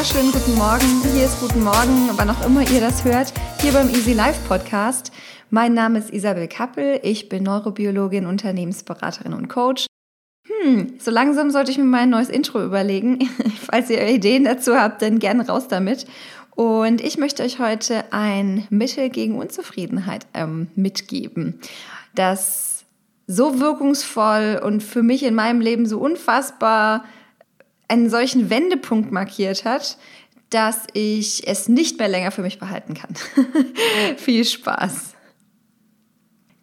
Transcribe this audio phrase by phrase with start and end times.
[0.00, 1.12] wunderschönen guten Morgen.
[1.12, 5.12] Hier ist Guten Morgen, wann auch immer ihr das hört, hier beim Easy Life Podcast.
[5.50, 9.84] Mein Name ist Isabel Kappel, ich bin Neurobiologin, Unternehmensberaterin und Coach.
[10.46, 13.28] Hm, so langsam sollte ich mir mein neues Intro überlegen.
[13.70, 16.06] Falls ihr Ideen dazu habt, dann gerne raus damit.
[16.56, 21.60] Und ich möchte euch heute ein Mittel gegen Unzufriedenheit ähm, mitgeben,
[22.14, 22.86] das
[23.26, 27.04] so wirkungsvoll und für mich in meinem Leben so unfassbar
[27.90, 29.98] einen solchen Wendepunkt markiert hat,
[30.50, 33.14] dass ich es nicht mehr länger für mich behalten kann.
[34.16, 35.14] Viel Spaß.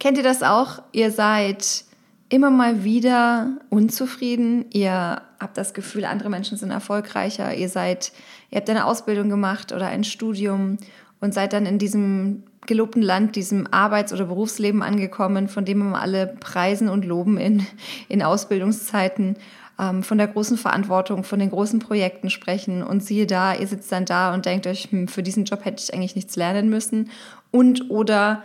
[0.00, 0.82] Kennt ihr das auch?
[0.92, 1.84] Ihr seid
[2.28, 4.66] immer mal wieder unzufrieden.
[4.70, 7.54] Ihr habt das Gefühl, andere Menschen sind erfolgreicher.
[7.54, 8.12] Ihr seid,
[8.50, 10.78] ihr habt eine Ausbildung gemacht oder ein Studium
[11.20, 16.00] und seid dann in diesem gelobten Land, diesem Arbeits- oder Berufsleben angekommen, von dem wir
[16.00, 17.66] alle preisen und loben in,
[18.08, 19.36] in Ausbildungszeiten
[19.78, 23.92] ähm, von der großen Verantwortung, von den großen Projekten sprechen und siehe da, ihr sitzt
[23.92, 27.10] dann da und denkt euch, hm, für diesen Job hätte ich eigentlich nichts lernen müssen
[27.50, 28.42] und oder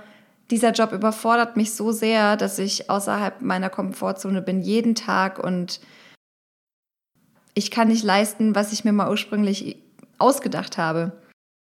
[0.52, 5.80] dieser Job überfordert mich so sehr, dass ich außerhalb meiner Komfortzone bin jeden Tag und
[7.56, 9.78] ich kann nicht leisten, was ich mir mal ursprünglich
[10.18, 11.14] ausgedacht habe.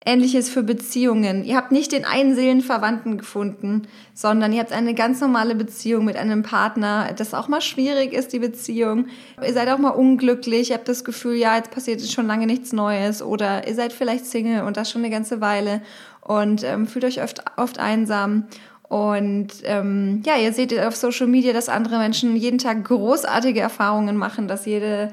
[0.06, 1.44] Ähnliches für Beziehungen.
[1.44, 6.16] Ihr habt nicht den einen Seelenverwandten gefunden, sondern ihr habt eine ganz normale Beziehung mit
[6.16, 9.06] einem Partner, das auch mal schwierig ist, die Beziehung.
[9.42, 12.72] Ihr seid auch mal unglücklich, ihr habt das Gefühl, ja, jetzt passiert schon lange nichts
[12.72, 15.80] Neues oder ihr seid vielleicht Single und das schon eine ganze Weile
[16.20, 18.44] und ähm, fühlt euch oft, oft einsam.
[18.82, 24.16] Und ähm, ja, ihr seht auf Social Media, dass andere Menschen jeden Tag großartige Erfahrungen
[24.16, 25.10] machen, dass jede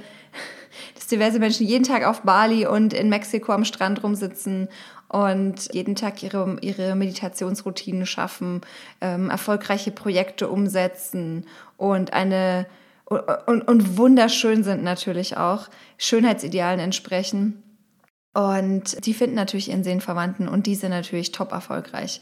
[1.11, 4.69] diverse Menschen jeden Tag auf Bali und in Mexiko am Strand rumsitzen
[5.07, 8.61] und jeden Tag ihre, ihre Meditationsroutinen schaffen,
[9.01, 11.45] ähm, erfolgreiche Projekte umsetzen
[11.77, 12.65] und eine
[13.45, 15.67] und, und wunderschön sind natürlich auch,
[15.97, 17.61] Schönheitsidealen entsprechen.
[18.33, 22.21] Und die finden natürlich ihren Seelenverwandten und diese natürlich top erfolgreich.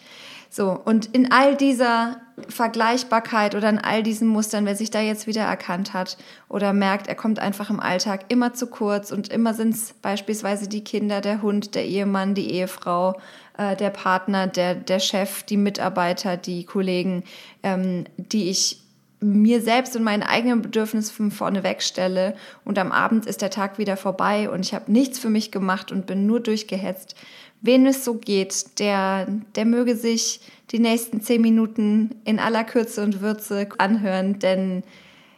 [0.50, 2.18] So, und in all dieser
[2.48, 6.18] Vergleichbarkeit oder in all diesen Mustern, wer sich da jetzt wieder erkannt hat
[6.48, 10.68] oder merkt, er kommt einfach im Alltag immer zu kurz und immer sind es beispielsweise
[10.68, 13.20] die Kinder, der Hund, der Ehemann, die Ehefrau,
[13.58, 17.24] äh, der Partner, der, der Chef, die Mitarbeiter, die Kollegen,
[17.62, 18.82] ähm, die ich
[19.22, 23.98] mir selbst und meinen eigenen Bedürfnissen vorne wegstelle und am Abend ist der Tag wieder
[23.98, 27.16] vorbei und ich habe nichts für mich gemacht und bin nur durchgehetzt.
[27.62, 33.04] Wen es so geht, der, der möge sich die nächsten zehn Minuten in aller Kürze
[33.04, 34.84] und Würze anhören, denn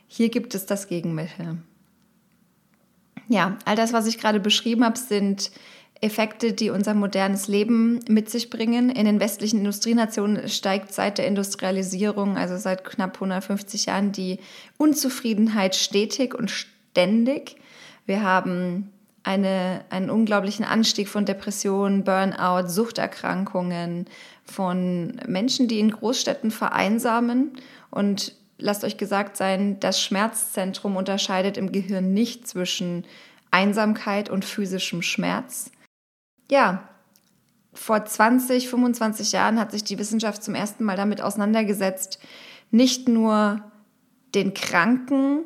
[0.08, 1.58] hier gibt es das Gegenmittel.
[3.28, 5.52] Ja, all das, was ich gerade beschrieben habe, sind
[6.02, 8.90] Effekte, die unser modernes Leben mit sich bringen.
[8.90, 14.40] In den westlichen Industrienationen steigt seit der Industrialisierung, also seit knapp 150 Jahren, die
[14.78, 17.56] Unzufriedenheit stetig und ständig.
[18.06, 18.92] Wir haben
[19.24, 24.06] eine, einen unglaublichen Anstieg von Depressionen, Burnout, Suchterkrankungen,
[24.46, 27.54] von Menschen, die in Großstädten vereinsamen.
[27.90, 33.06] Und lasst euch gesagt sein, das Schmerzzentrum unterscheidet im Gehirn nicht zwischen
[33.52, 35.72] Einsamkeit und physischem Schmerz.
[36.50, 36.88] Ja,
[37.74, 42.20] vor 20, 25 Jahren hat sich die Wissenschaft zum ersten Mal damit auseinandergesetzt,
[42.70, 43.62] nicht nur
[44.36, 45.46] den Kranken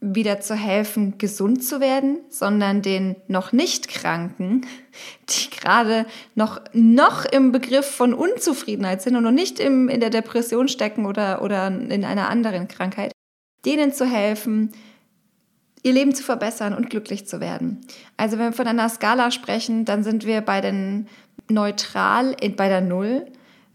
[0.00, 4.66] wieder zu helfen, gesund zu werden, sondern den noch nicht Kranken,
[5.28, 10.10] die gerade noch, noch im Begriff von Unzufriedenheit sind und noch nicht im, in der
[10.10, 13.12] Depression stecken oder, oder in einer anderen Krankheit,
[13.66, 14.72] denen zu helfen,
[15.82, 17.80] ihr Leben zu verbessern und glücklich zu werden.
[18.16, 21.08] Also wenn wir von einer Skala sprechen, dann sind wir bei den
[21.48, 23.26] neutral bei der Null.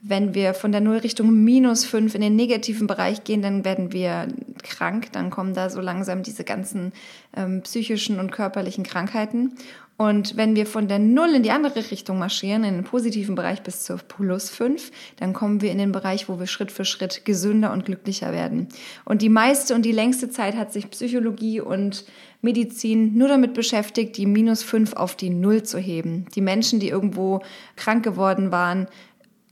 [0.08, 3.92] Wenn wir von der Null Richtung minus fünf in den negativen Bereich gehen, dann werden
[3.92, 4.28] wir
[4.62, 5.12] krank.
[5.14, 6.94] Dann kommen da so langsam diese ganzen
[7.36, 9.56] ähm, psychischen und körperlichen Krankheiten.
[9.98, 13.64] Und wenn wir von der Null in die andere Richtung marschieren, in den positiven Bereich
[13.64, 17.26] bis zur plus 5, dann kommen wir in den Bereich, wo wir Schritt für Schritt
[17.26, 18.68] gesünder und glücklicher werden.
[19.06, 22.06] Und die meiste und die längste Zeit hat sich Psychologie und
[22.42, 26.26] Medizin nur damit beschäftigt, die minus 5 auf die Null zu heben.
[26.36, 27.42] Die Menschen, die irgendwo
[27.76, 28.88] krank geworden waren,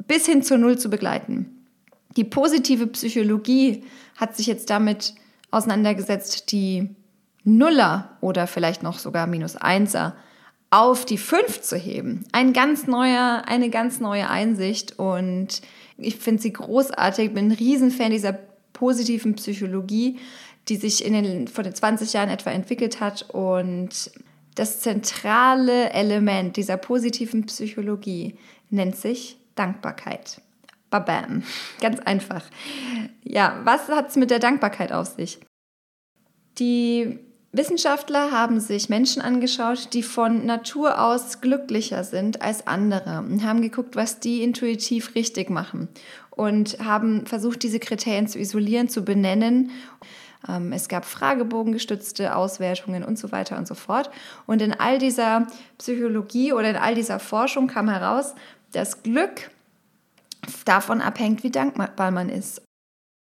[0.07, 1.65] bis hin zur Null zu begleiten.
[2.15, 3.83] Die positive Psychologie
[4.17, 5.15] hat sich jetzt damit
[5.51, 6.89] auseinandergesetzt, die
[7.43, 10.15] Nuller oder vielleicht noch sogar minus Einser
[10.69, 12.25] auf die 5 zu heben.
[12.31, 15.61] Ein ganz neuer, eine ganz neue Einsicht und
[15.97, 18.33] ich finde sie großartig, bin ein Riesenfan dieser
[18.73, 20.17] positiven Psychologie,
[20.69, 24.11] die sich in den, vor den 20 Jahren etwa entwickelt hat und
[24.55, 28.37] das zentrale Element dieser positiven Psychologie
[28.69, 30.41] nennt sich Dankbarkeit.
[30.89, 31.43] Babam.
[31.81, 32.43] Ganz einfach.
[33.23, 35.39] Ja, was hat es mit der Dankbarkeit auf sich?
[36.59, 37.19] Die
[37.51, 43.61] Wissenschaftler haben sich Menschen angeschaut, die von Natur aus glücklicher sind als andere und haben
[43.61, 45.87] geguckt, was die intuitiv richtig machen
[46.31, 49.71] und haben versucht, diese Kriterien zu isolieren, zu benennen.
[50.47, 54.09] Ähm, es gab fragebogengestützte Auswertungen und so weiter und so fort.
[54.45, 55.47] Und in all dieser
[55.77, 58.33] Psychologie oder in all dieser Forschung kam heraus,
[58.73, 59.49] dass Glück
[60.65, 62.61] davon abhängt, wie dankbar man ist.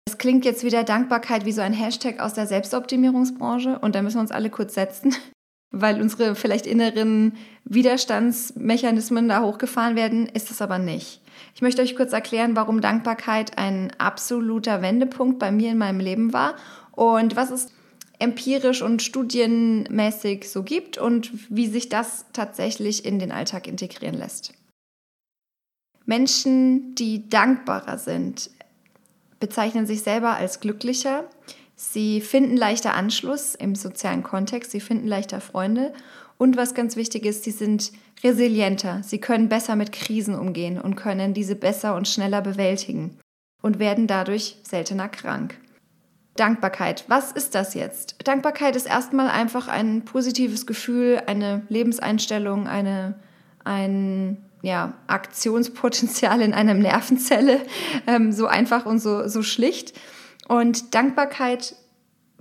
[0.05, 4.17] Das klingt jetzt wieder Dankbarkeit wie so ein Hashtag aus der Selbstoptimierungsbranche und da müssen
[4.17, 5.15] wir uns alle kurz setzen,
[5.71, 11.21] weil unsere vielleicht inneren Widerstandsmechanismen da hochgefahren werden, ist das aber nicht.
[11.55, 16.33] Ich möchte euch kurz erklären, warum Dankbarkeit ein absoluter Wendepunkt bei mir in meinem Leben
[16.33, 16.55] war
[16.91, 17.67] und was es
[18.19, 24.53] empirisch und studienmäßig so gibt und wie sich das tatsächlich in den Alltag integrieren lässt.
[26.05, 28.49] Menschen, die dankbarer sind,
[29.39, 31.25] bezeichnen sich selber als glücklicher.
[31.75, 35.93] Sie finden leichter Anschluss im sozialen Kontext, sie finden leichter Freunde
[36.41, 37.91] und was ganz wichtig ist, sie sind
[38.23, 39.01] resilienter.
[39.03, 43.19] Sie können besser mit Krisen umgehen und können diese besser und schneller bewältigen
[43.61, 45.59] und werden dadurch seltener krank.
[46.35, 47.05] Dankbarkeit.
[47.07, 48.15] Was ist das jetzt?
[48.23, 53.19] Dankbarkeit ist erstmal einfach ein positives Gefühl, eine Lebenseinstellung, eine,
[53.63, 57.61] ein ja, Aktionspotenzial in einer Nervenzelle,
[58.07, 59.93] ähm, so einfach und so, so schlicht.
[60.47, 61.75] Und Dankbarkeit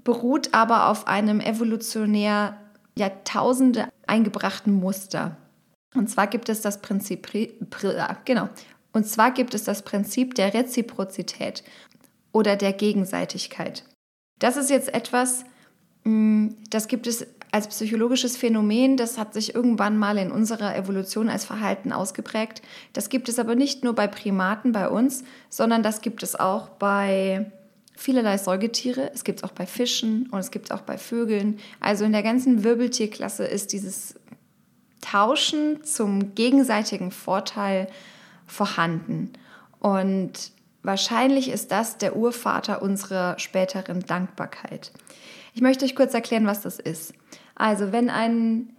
[0.05, 2.57] beruht aber auf einem evolutionär
[2.97, 5.37] Jahrtausende eingebrachten Muster.
[5.95, 7.29] Und zwar gibt es das Prinzip,
[8.25, 8.49] genau,
[8.93, 11.63] und zwar gibt es das Prinzip der Reziprozität
[12.33, 13.85] oder der Gegenseitigkeit.
[14.39, 15.45] Das ist jetzt etwas,
[16.05, 21.29] mm, das gibt es als psychologisches Phänomen, das hat sich irgendwann mal in unserer Evolution
[21.29, 22.63] als Verhalten ausgeprägt.
[22.93, 26.69] Das gibt es aber nicht nur bei Primaten, bei uns, sondern das gibt es auch
[26.69, 27.51] bei
[27.97, 29.11] vielerlei Säugetiere.
[29.13, 31.59] Es gibt es auch bei Fischen und es gibt es auch bei Vögeln.
[31.81, 34.15] Also in der ganzen Wirbeltierklasse ist dieses
[35.01, 37.89] Tauschen zum gegenseitigen Vorteil
[38.47, 39.33] vorhanden.
[39.81, 40.53] Und
[40.83, 44.93] wahrscheinlich ist das der Urvater unserer späteren Dankbarkeit.
[45.55, 47.13] Ich möchte euch kurz erklären, was das ist.
[47.61, 48.71] Also wenn ein,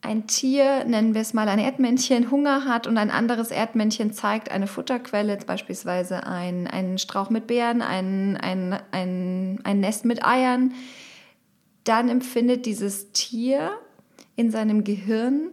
[0.00, 4.50] ein Tier, nennen wir es mal ein Erdmännchen, Hunger hat und ein anderes Erdmännchen zeigt
[4.50, 10.72] eine Futterquelle, beispielsweise ein, ein Strauch mit Beeren, ein, ein, ein, ein Nest mit Eiern,
[11.84, 13.72] dann empfindet dieses Tier
[14.34, 15.50] in seinem Gehirn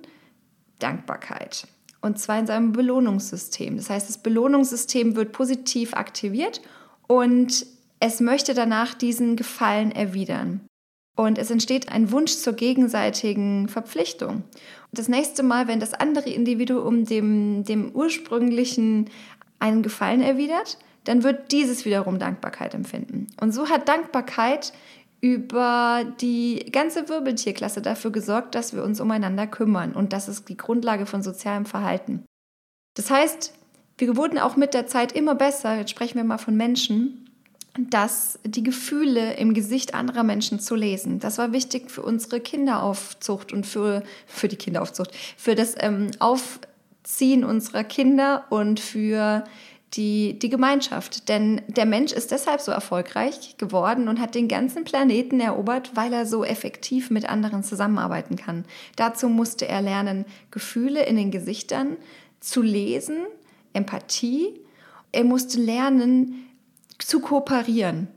[0.80, 1.68] Dankbarkeit.
[2.00, 3.76] Und zwar in seinem Belohnungssystem.
[3.76, 6.62] Das heißt, das Belohnungssystem wird positiv aktiviert
[7.08, 7.66] und
[8.00, 10.62] es möchte danach diesen Gefallen erwidern.
[11.20, 14.44] Und es entsteht ein Wunsch zur gegenseitigen Verpflichtung.
[14.94, 19.10] Das nächste Mal, wenn das andere Individuum dem, dem ursprünglichen
[19.60, 23.28] einen Gefallen erwidert, dann wird dieses wiederum Dankbarkeit empfinden.
[23.42, 24.72] Und so hat Dankbarkeit
[25.20, 29.92] über die ganze Wirbeltierklasse dafür gesorgt, dass wir uns umeinander kümmern.
[29.92, 32.24] Und das ist die Grundlage von sozialem Verhalten.
[32.96, 33.54] Das heißt,
[33.98, 37.29] wir wurden auch mit der Zeit immer besser, jetzt sprechen wir mal von Menschen,
[37.90, 41.20] dass die Gefühle im Gesicht anderer Menschen zu lesen.
[41.20, 47.44] Das war wichtig für unsere Kinderaufzucht und für, für die Kinderaufzucht, für das ähm, Aufziehen
[47.44, 49.44] unserer Kinder und für
[49.94, 51.30] die, die Gemeinschaft.
[51.30, 56.14] Denn der Mensch ist deshalb so erfolgreich geworden und hat den ganzen Planeten erobert, weil
[56.14, 58.66] er so effektiv mit anderen zusammenarbeiten kann.
[58.96, 61.98] Dazu musste er lernen, Gefühle in den Gesichtern
[62.40, 63.18] zu lesen,
[63.74, 64.60] Empathie.
[65.12, 66.49] Er musste lernen,
[67.00, 68.08] zu kooperieren.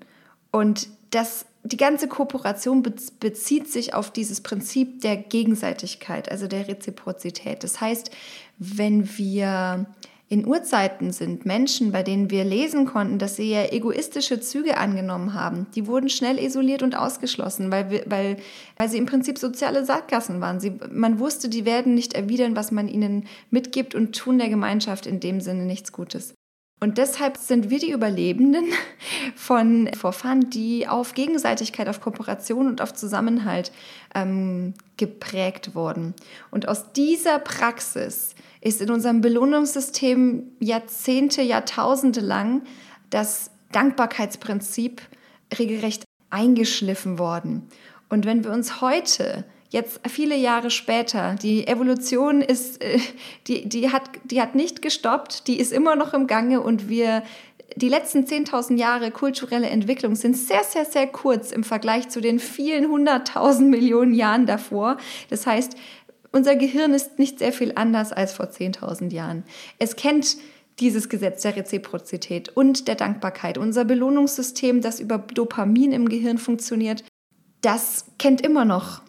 [0.50, 7.64] Und das, die ganze Kooperation bezieht sich auf dieses Prinzip der Gegenseitigkeit, also der Reziprozität.
[7.64, 8.10] Das heißt,
[8.58, 9.86] wenn wir
[10.32, 15.34] in Urzeiten sind Menschen, bei denen wir lesen konnten, dass sie ja egoistische Züge angenommen
[15.34, 18.38] haben, die wurden schnell isoliert und ausgeschlossen, weil, weil,
[18.78, 20.58] weil sie im Prinzip soziale Sackgassen waren.
[20.58, 25.06] Sie, man wusste, die werden nicht erwidern, was man ihnen mitgibt und tun der Gemeinschaft
[25.06, 26.32] in dem Sinne nichts Gutes.
[26.82, 28.64] Und deshalb sind wir die Überlebenden
[29.36, 33.70] von Vorfahren, die auf Gegenseitigkeit, auf Kooperation und auf Zusammenhalt
[34.16, 36.12] ähm, geprägt wurden.
[36.50, 42.62] Und aus dieser Praxis ist in unserem Belohnungssystem Jahrzehnte, Jahrtausende lang
[43.10, 45.02] das Dankbarkeitsprinzip
[45.56, 47.68] regelrecht eingeschliffen worden.
[48.08, 52.98] Und wenn wir uns heute jetzt viele Jahre später, die Evolution ist, äh,
[53.46, 57.22] die, die, hat, die hat nicht gestoppt, die ist immer noch im Gange und wir,
[57.76, 62.38] die letzten 10.000 Jahre kulturelle Entwicklung sind sehr, sehr, sehr kurz im Vergleich zu den
[62.38, 64.98] vielen hunderttausend Millionen Jahren davor.
[65.30, 65.74] Das heißt,
[66.32, 69.44] unser Gehirn ist nicht sehr viel anders als vor 10.000 Jahren.
[69.78, 70.36] Es kennt
[70.80, 73.56] dieses Gesetz der Reziprozität und der Dankbarkeit.
[73.56, 77.04] Unser Belohnungssystem, das über Dopamin im Gehirn funktioniert,
[77.60, 79.02] das kennt immer noch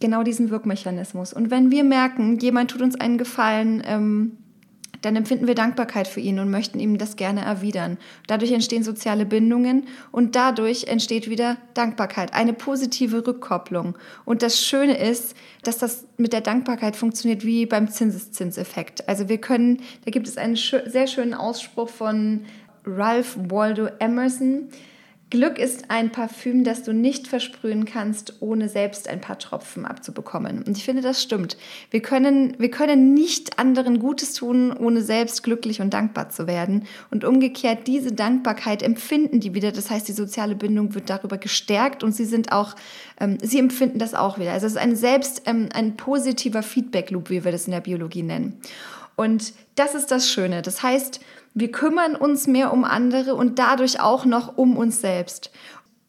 [0.00, 1.32] genau diesen Wirkmechanismus.
[1.32, 4.38] Und wenn wir merken, jemand tut uns einen Gefallen, ähm,
[5.02, 7.98] dann empfinden wir Dankbarkeit für ihn und möchten ihm das gerne erwidern.
[8.26, 13.96] Dadurch entstehen soziale Bindungen und dadurch entsteht wieder Dankbarkeit, eine positive Rückkopplung.
[14.24, 19.08] Und das Schöne ist, dass das mit der Dankbarkeit funktioniert wie beim Zinseszinseffekt.
[19.08, 22.44] Also wir können, da gibt es einen sehr schönen Ausspruch von
[22.84, 24.68] Ralph Waldo Emerson,
[25.36, 30.62] Glück ist ein Parfüm, das du nicht versprühen kannst, ohne selbst ein paar Tropfen abzubekommen.
[30.62, 31.58] Und ich finde, das stimmt.
[31.90, 36.86] Wir können, wir können nicht anderen Gutes tun, ohne selbst glücklich und dankbar zu werden.
[37.10, 39.72] Und umgekehrt, diese Dankbarkeit empfinden die wieder.
[39.72, 42.74] Das heißt, die soziale Bindung wird darüber gestärkt und sie sind auch,
[43.20, 44.52] ähm, sie empfinden das auch wieder.
[44.52, 48.22] Also es ist ein selbst, ähm, ein positiver Feedback-Loop, wie wir das in der Biologie
[48.22, 48.58] nennen.
[49.16, 50.62] Und das ist das Schöne.
[50.62, 51.20] Das heißt,
[51.54, 55.50] wir kümmern uns mehr um andere und dadurch auch noch um uns selbst.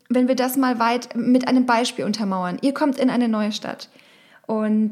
[0.10, 2.58] Wenn wir das mal weit mit einem Beispiel untermauern.
[2.62, 3.90] Ihr kommt in eine neue Stadt
[4.46, 4.92] und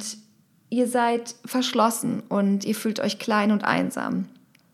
[0.70, 4.30] ihr seid verschlossen und ihr fühlt euch klein und einsam.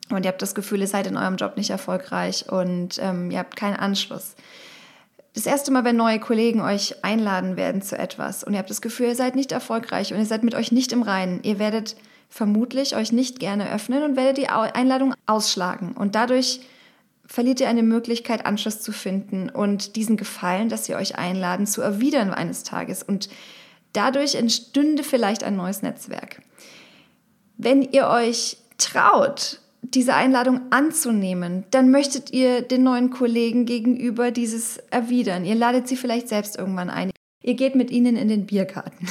[0.10, 3.40] Und ihr habt das Gefühl, ihr seid in eurem Job nicht erfolgreich und ähm, ihr
[3.40, 4.36] habt keinen Anschluss.
[5.34, 8.82] Das erste Mal, wenn neue Kollegen euch einladen werden zu etwas und ihr habt das
[8.82, 11.96] Gefühl, ihr seid nicht erfolgreich und ihr seid mit euch nicht im Reinen, ihr werdet
[12.32, 15.92] vermutlich euch nicht gerne öffnen und werdet die Einladung ausschlagen.
[15.92, 16.62] Und dadurch
[17.28, 21.82] verliert ihr eine Möglichkeit, Anschluss zu finden und diesen Gefallen, dass sie euch einladen, zu
[21.82, 23.04] erwidern eines Tages.
[23.04, 23.30] Und
[23.94, 26.42] dadurch entstünde vielleicht ein neues Netzwerk.
[27.58, 34.78] Wenn ihr euch traut, diese Einladung anzunehmen, dann möchtet ihr den neuen Kollegen gegenüber dieses
[34.90, 35.44] erwidern.
[35.44, 37.12] Ihr ladet sie vielleicht selbst irgendwann ein.
[37.44, 39.08] Ihr geht mit ihnen in den Biergarten.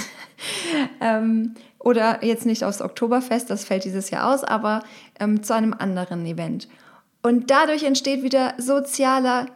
[1.01, 4.83] ähm, oder jetzt nicht aufs Oktoberfest, das fällt dieses Jahr aus, aber
[5.19, 6.69] ähm, zu einem anderen Event.
[7.23, 9.47] Und dadurch entsteht wieder sozialer,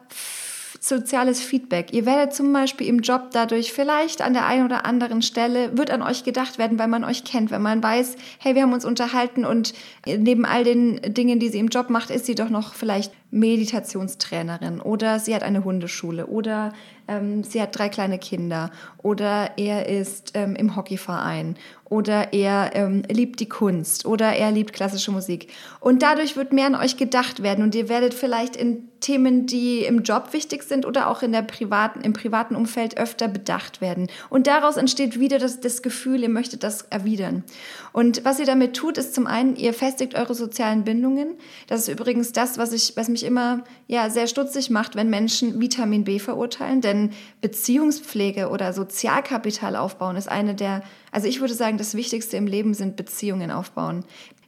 [0.81, 1.93] soziales Feedback.
[1.93, 5.91] Ihr werdet zum Beispiel im Job dadurch vielleicht an der einen oder anderen Stelle, wird
[5.91, 8.85] an euch gedacht werden, weil man euch kennt, wenn man weiß, hey, wir haben uns
[8.85, 9.73] unterhalten und
[10.07, 14.81] neben all den Dingen, die sie im Job macht, ist sie doch noch vielleicht Meditationstrainerin
[14.81, 16.73] oder sie hat eine Hundeschule oder
[17.09, 23.03] ähm, sie hat drei kleine Kinder oder er ist ähm, im Hockeyverein oder er ähm,
[23.09, 25.53] liebt die Kunst oder er liebt klassische Musik.
[25.81, 29.81] Und dadurch wird mehr an euch gedacht werden und ihr werdet vielleicht in Themen, die
[29.81, 34.09] im Job wichtig sind oder auch in der privaten, im privaten Umfeld öfter bedacht werden.
[34.31, 37.45] Und daraus entsteht wieder das, das Gefühl, ihr möchtet das erwidern.
[37.93, 41.35] Und was ihr damit tut, ist zum einen, ihr festigt eure sozialen Bindungen.
[41.67, 45.61] Das ist übrigens das, was, ich, was mich immer ja, sehr stutzig macht, wenn Menschen
[45.61, 46.81] Vitamin B verurteilen.
[46.81, 52.47] Denn Beziehungspflege oder Sozialkapital aufbauen ist eine der, also ich würde sagen, das Wichtigste im
[52.47, 54.05] Leben sind Beziehungen aufbauen.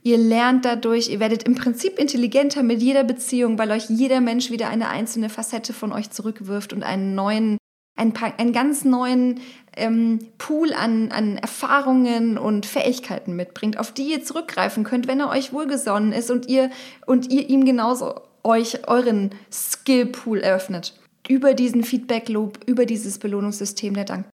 [0.06, 4.52] Ihr lernt dadurch, ihr werdet im Prinzip intelligenter mit jeder Beziehung, weil euch jeder Mensch
[4.52, 7.58] wieder eine einzelne Facette von euch zurückwirft und einen neuen,
[7.96, 9.40] einen, einen ganz neuen
[9.76, 15.28] ähm, Pool an, an Erfahrungen und Fähigkeiten mitbringt, auf die ihr zurückgreifen könnt, wenn er
[15.28, 16.70] euch wohlgesonnen ist und ihr,
[17.06, 18.14] und ihr ihm genauso
[18.46, 20.98] euch euren Skillpool eröffnet.
[21.28, 24.32] Über diesen Feedback-Loop, über dieses Belohnungssystem der Dankbarkeit.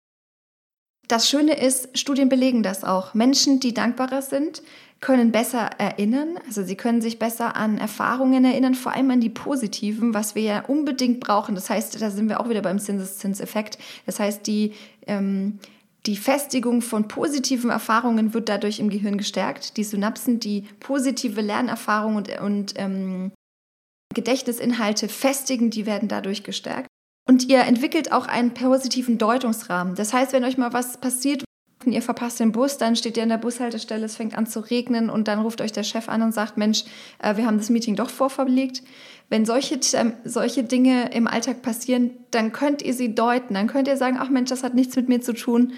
[1.07, 3.15] Das Schöne ist, Studien belegen das auch.
[3.15, 4.61] Menschen, die dankbarer sind,
[5.01, 9.29] können besser erinnern, also sie können sich besser an Erfahrungen erinnern, vor allem an die
[9.29, 11.55] positiven, was wir ja unbedingt brauchen.
[11.55, 13.79] Das heißt, da sind wir auch wieder beim Zinseszinseffekt.
[14.05, 14.73] Das heißt, die,
[15.07, 15.57] ähm,
[16.05, 19.77] die Festigung von positiven Erfahrungen wird dadurch im Gehirn gestärkt.
[19.77, 23.31] Die Synapsen, die positive Lernerfahrungen und, und ähm,
[24.13, 26.87] Gedächtnisinhalte festigen, die werden dadurch gestärkt.
[27.27, 29.93] Und ihr entwickelt auch einen positiven Deutungsrahmen.
[29.93, 31.43] Das heißt, wenn euch mal was passiert,
[31.85, 35.09] ihr verpasst den Bus, dann steht ihr an der Bushaltestelle, es fängt an zu regnen
[35.09, 36.83] und dann ruft euch der Chef an und sagt, Mensch,
[37.19, 38.83] äh, wir haben das Meeting doch vorverlegt.
[39.29, 43.53] Wenn solche, ähm, solche Dinge im Alltag passieren, dann könnt ihr sie deuten.
[43.53, 45.73] Dann könnt ihr sagen, ach Mensch, das hat nichts mit mir zu tun.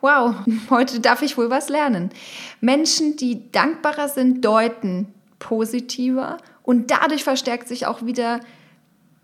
[0.00, 0.34] Wow,
[0.70, 2.10] heute darf ich wohl was lernen.
[2.60, 8.40] Menschen, die dankbarer sind, deuten positiver und dadurch verstärkt sich auch wieder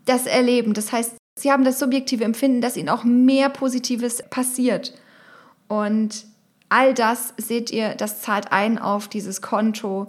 [0.05, 0.73] das Erleben.
[0.73, 4.93] Das heißt, sie haben das subjektive Empfinden, dass ihnen auch mehr Positives passiert.
[5.67, 6.25] Und
[6.69, 10.07] all das seht ihr, das zahlt ein auf dieses Konto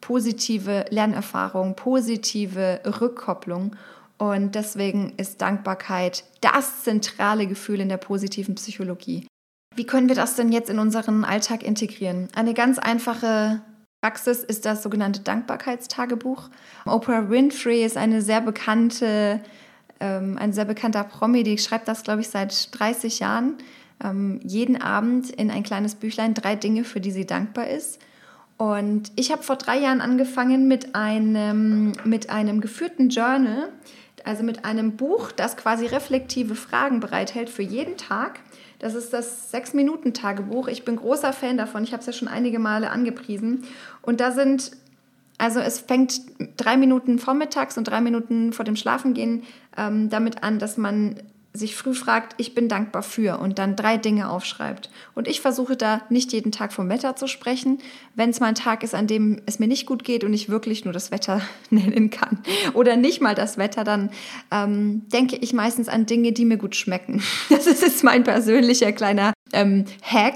[0.00, 3.74] positive Lernerfahrung, positive Rückkopplung.
[4.16, 9.26] Und deswegen ist Dankbarkeit das zentrale Gefühl in der positiven Psychologie.
[9.74, 12.28] Wie können wir das denn jetzt in unseren Alltag integrieren?
[12.36, 13.62] Eine ganz einfache
[14.00, 16.50] Praxis ist das sogenannte Dankbarkeitstagebuch.
[16.86, 19.40] Oprah Winfrey ist eine sehr bekannte,
[19.98, 23.54] ähm, ein sehr bekannter Promi, die schreibt das, glaube ich, seit 30 Jahren
[24.02, 27.98] ähm, jeden Abend in ein kleines Büchlein drei Dinge, für die sie dankbar ist.
[28.56, 33.70] Und ich habe vor drei Jahren angefangen mit einem, mit einem geführten Journal.
[34.24, 38.40] also mit einem Buch, das quasi reflektive Fragen bereithält für jeden Tag.
[38.78, 40.68] Das ist das Sechs-Minuten-Tagebuch.
[40.68, 41.82] Ich bin großer Fan davon.
[41.82, 43.64] Ich habe es ja schon einige Male angepriesen.
[44.02, 44.72] Und da sind,
[45.36, 46.20] also es fängt
[46.56, 49.42] drei Minuten vormittags und drei Minuten vor dem Schlafengehen
[49.76, 51.16] ähm, damit an, dass man
[51.54, 54.90] sich früh fragt, ich bin dankbar für und dann drei Dinge aufschreibt.
[55.14, 57.78] Und ich versuche da nicht jeden Tag vom Wetter zu sprechen.
[58.14, 60.48] Wenn es mal ein Tag ist, an dem es mir nicht gut geht und ich
[60.48, 61.40] wirklich nur das Wetter
[61.70, 62.38] nennen kann
[62.74, 64.10] oder nicht mal das Wetter, dann
[64.50, 67.22] ähm, denke ich meistens an Dinge, die mir gut schmecken.
[67.48, 70.34] Das ist jetzt mein persönlicher kleiner ähm, Hack.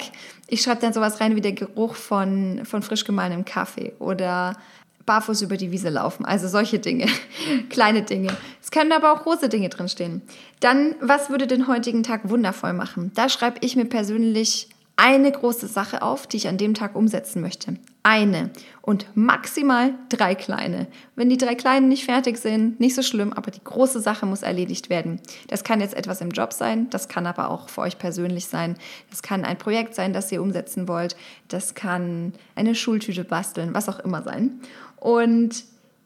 [0.49, 4.57] Ich schreibe dann sowas rein wie der Geruch von, von frisch gemahlenem Kaffee oder
[5.07, 6.25] barfuß über die Wiese laufen.
[6.25, 7.07] Also solche Dinge,
[7.71, 8.37] kleine Dinge.
[8.63, 10.23] Es können aber auch große Dinge drinstehen.
[10.61, 13.13] Dann, was würde den heutigen Tag wundervoll machen?
[13.15, 17.41] Da schreibe ich mir persönlich eine große Sache auf, die ich an dem Tag umsetzen
[17.41, 17.77] möchte.
[18.05, 18.51] Eine
[18.83, 20.87] und maximal drei kleine.
[21.17, 24.43] Wenn die drei kleinen nicht fertig sind, nicht so schlimm, aber die große Sache muss
[24.43, 25.21] erledigt werden.
[25.49, 28.77] Das kann jetzt etwas im Job sein, das kann aber auch für euch persönlich sein.
[29.11, 31.17] Das kann ein Projekt sein, das ihr umsetzen wollt.
[31.49, 34.61] Das kann eine Schultüte basteln, was auch immer sein.
[35.03, 35.65] Und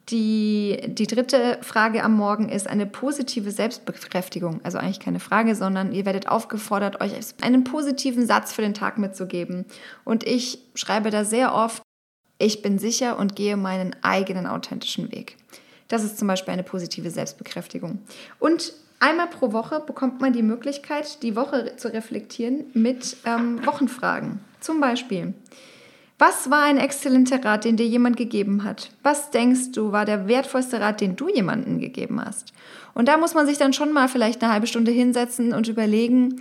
[0.09, 4.61] die, die dritte Frage am Morgen ist eine positive Selbstbekräftigung.
[4.63, 7.13] Also eigentlich keine Frage, sondern ihr werdet aufgefordert, euch
[7.43, 9.67] einen positiven Satz für den Tag mitzugeben.
[10.05, 11.83] Und ich schreibe da sehr oft,
[12.39, 15.37] ich bin sicher und gehe meinen eigenen authentischen Weg.
[15.89, 17.99] Das ist zum Beispiel eine positive Selbstbekräftigung.
[18.39, 24.41] Und einmal pro Woche bekommt man die Möglichkeit, die Woche zu reflektieren mit ähm, Wochenfragen.
[24.61, 25.35] Zum Beispiel,
[26.19, 28.91] was war ein exzellenter Rat, den dir jemand gegeben hat?
[29.03, 32.55] Was denkst du, war der wertvollste Rat, den du jemandem gegeben hast?
[32.95, 36.41] Und da muss man sich dann schon mal vielleicht eine halbe Stunde hinsetzen und überlegen.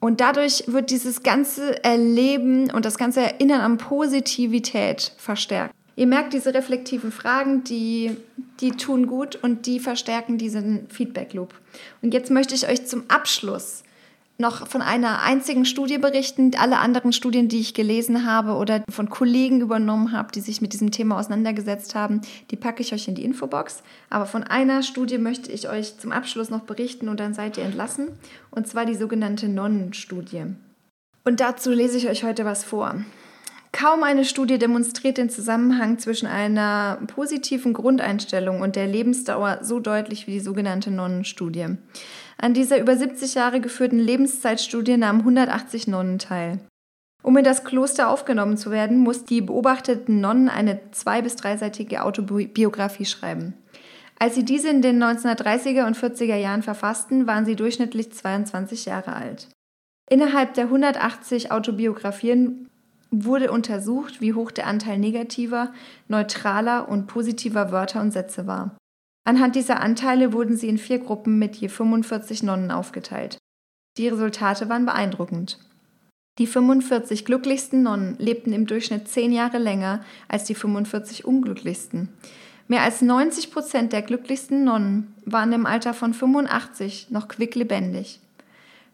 [0.00, 5.74] Und dadurch wird dieses ganze Erleben und das ganze Erinnern an Positivität verstärkt.
[5.96, 8.16] Ihr merkt, diese reflektiven Fragen, die,
[8.60, 11.54] die tun gut und die verstärken diesen Feedback-Loop.
[12.02, 13.83] Und jetzt möchte ich euch zum Abschluss
[14.38, 16.52] noch von einer einzigen Studie berichten.
[16.58, 20.72] Alle anderen Studien, die ich gelesen habe oder von Kollegen übernommen habe, die sich mit
[20.72, 22.20] diesem Thema auseinandergesetzt haben,
[22.50, 23.82] die packe ich euch in die Infobox.
[24.10, 27.64] Aber von einer Studie möchte ich euch zum Abschluss noch berichten und dann seid ihr
[27.64, 28.08] entlassen.
[28.50, 30.44] Und zwar die sogenannte Nonnenstudie.
[31.24, 32.96] Und dazu lese ich euch heute was vor.
[33.74, 40.28] Kaum eine Studie demonstriert den Zusammenhang zwischen einer positiven Grundeinstellung und der Lebensdauer so deutlich
[40.28, 41.76] wie die sogenannte Nonnenstudie.
[42.38, 46.60] An dieser über 70 Jahre geführten Lebenszeitstudie nahmen 180 Nonnen teil.
[47.24, 52.04] Um in das Kloster aufgenommen zu werden, mussten die beobachteten Nonnen eine zwei- bis dreiseitige
[52.04, 53.54] Autobiografie schreiben.
[54.20, 59.14] Als sie diese in den 1930er und 40er Jahren verfassten, waren sie durchschnittlich 22 Jahre
[59.14, 59.48] alt.
[60.08, 62.68] Innerhalb der 180 Autobiografien
[63.22, 65.72] wurde untersucht, wie hoch der Anteil negativer,
[66.08, 68.76] neutraler und positiver Wörter und Sätze war.
[69.24, 73.38] Anhand dieser Anteile wurden sie in vier Gruppen mit je 45 Nonnen aufgeteilt.
[73.96, 75.58] Die Resultate waren beeindruckend.
[76.38, 82.08] Die 45 glücklichsten Nonnen lebten im Durchschnitt zehn Jahre länger als die 45 unglücklichsten.
[82.66, 88.20] Mehr als 90 Prozent der glücklichsten Nonnen waren im Alter von 85 noch quicklebendig.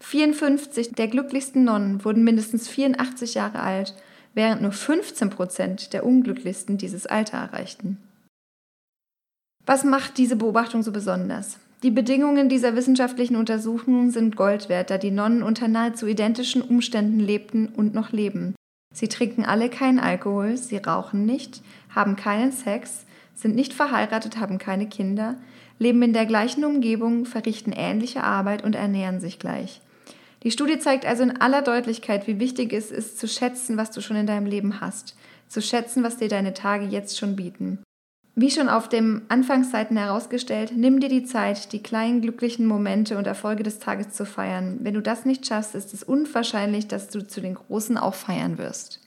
[0.00, 3.94] 54 der glücklichsten Nonnen wurden mindestens 84 Jahre alt,
[4.34, 7.98] während nur 15 Prozent der unglücklichsten dieses Alter erreichten.
[9.66, 11.58] Was macht diese Beobachtung so besonders?
[11.82, 17.20] Die Bedingungen dieser wissenschaftlichen Untersuchungen sind Gold wert, da die Nonnen unter nahezu identischen Umständen
[17.20, 18.54] lebten und noch leben.
[18.92, 21.62] Sie trinken alle keinen Alkohol, sie rauchen nicht,
[21.94, 25.36] haben keinen Sex, sind nicht verheiratet, haben keine Kinder,
[25.78, 29.80] leben in der gleichen Umgebung, verrichten ähnliche Arbeit und ernähren sich gleich.
[30.42, 34.00] Die Studie zeigt also in aller Deutlichkeit, wie wichtig es ist, zu schätzen, was du
[34.00, 35.16] schon in deinem Leben hast,
[35.48, 37.82] zu schätzen, was dir deine Tage jetzt schon bieten.
[38.36, 43.26] Wie schon auf den Anfangsseiten herausgestellt, nimm dir die Zeit, die kleinen glücklichen Momente und
[43.26, 44.78] Erfolge des Tages zu feiern.
[44.80, 48.56] Wenn du das nicht schaffst, ist es unwahrscheinlich, dass du zu den großen auch feiern
[48.56, 49.00] wirst.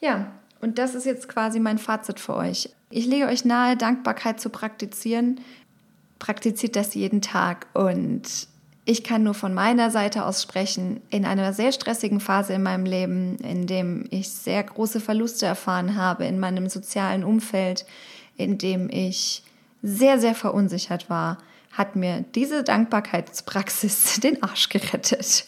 [0.00, 2.70] Ja, und das ist jetzt quasi mein Fazit für euch.
[2.88, 5.40] Ich lege euch nahe, Dankbarkeit zu praktizieren.
[6.18, 8.46] Praktiziert das jeden Tag und
[8.86, 11.00] ich kann nur von meiner Seite aus sprechen.
[11.08, 15.96] In einer sehr stressigen Phase in meinem Leben, in dem ich sehr große Verluste erfahren
[15.96, 17.86] habe in meinem sozialen Umfeld,
[18.36, 19.42] in dem ich
[19.82, 21.38] sehr, sehr verunsichert war,
[21.72, 25.46] hat mir diese Dankbarkeitspraxis den Arsch gerettet.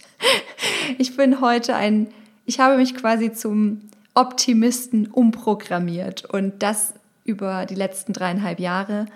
[0.98, 2.08] Ich bin heute ein,
[2.46, 3.82] ich habe mich quasi zum
[4.14, 6.94] Optimisten umprogrammiert und das
[7.24, 9.06] über die letzten dreieinhalb Jahre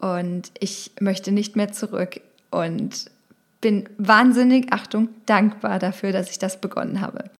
[0.00, 3.10] und ich möchte nicht mehr zurück und
[3.60, 7.30] bin wahnsinnig, Achtung, dankbar dafür, dass ich das begonnen habe.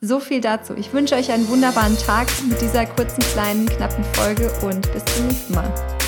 [0.00, 0.74] So viel dazu.
[0.76, 5.28] Ich wünsche euch einen wunderbaren Tag mit dieser kurzen, kleinen, knappen Folge und bis zum
[5.28, 6.01] nächsten Mal.